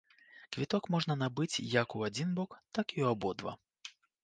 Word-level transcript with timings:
Квіток 0.55 0.89
можна 0.95 1.17
набыць 1.23 1.61
як 1.75 1.95
у 1.99 2.03
адзін 2.09 2.33
бок, 2.41 2.59
так 2.79 2.87
і 2.91 2.93
ў 2.93 3.07
абодва. 3.15 3.51